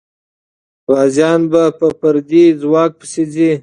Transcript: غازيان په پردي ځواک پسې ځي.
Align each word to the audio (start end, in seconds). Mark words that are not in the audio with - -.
غازيان 0.93 1.39
په 1.79 1.87
پردي 1.99 2.45
ځواک 2.61 2.91
پسې 2.99 3.23
ځي. 3.33 3.51